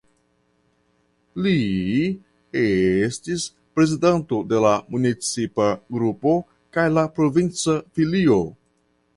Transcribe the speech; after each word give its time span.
Li 1.47 1.51
estis 2.61 3.45
prezidanto 3.75 4.41
de 4.55 4.63
la 4.65 4.73
municipa 4.97 5.69
grupo 5.99 6.35
kaj 6.79 6.91
la 6.99 7.07
provinca 7.21 7.81
filio. 8.01 8.41